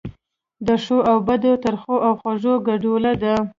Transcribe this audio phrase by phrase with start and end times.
[0.67, 3.35] د ښو او بدو، ترخو او خوږو ګډوله ده.